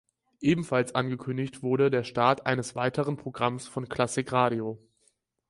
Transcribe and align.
Ebenfalls 0.39 0.95
angekündigt 0.95 1.61
wurde 1.61 1.91
der 1.91 2.03
Start 2.03 2.47
eines 2.47 2.73
weiteren 2.75 3.17
Programms 3.17 3.67
von 3.67 3.87
Klassik 3.87 4.31
Radio. 4.31 4.79